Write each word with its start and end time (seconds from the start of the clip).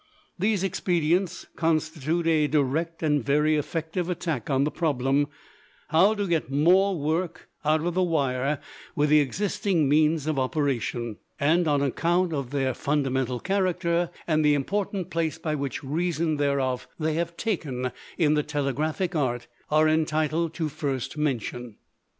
These 0.39 0.63
expedients 0.63 1.45
constitute 1.55 2.25
a 2.25 2.47
direct 2.47 3.03
and 3.03 3.23
very 3.23 3.55
effective 3.55 4.09
attack 4.09 4.49
on 4.49 4.63
the 4.63 4.71
problem 4.71 5.27
how 5.89 6.15
to 6.15 6.27
get 6.27 6.49
more 6.49 6.97
work 6.99 7.49
out 7.63 7.85
of 7.85 7.93
the 7.93 8.01
wire 8.01 8.59
with 8.95 9.11
the 9.11 9.19
existing 9.19 9.87
means 9.87 10.25
of 10.25 10.39
operation, 10.39 11.17
and 11.39 11.67
on 11.67 11.83
account 11.83 12.33
of 12.33 12.49
their 12.49 12.73
fundamental 12.73 13.39
character 13.39 14.09
and 14.25 14.43
the 14.43 14.55
important 14.55 15.11
place 15.11 15.37
which 15.45 15.83
by 15.83 15.87
reason 15.87 16.37
thereof 16.37 16.87
they 16.97 17.13
have 17.13 17.37
taken 17.37 17.91
in 18.17 18.33
the 18.33 18.41
telegraphic 18.41 19.15
art, 19.15 19.45
are 19.69 19.87
entitled 19.87 20.55
to 20.55 20.67
first 20.67 21.15
mention. 21.15 21.75